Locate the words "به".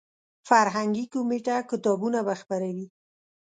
2.27-2.33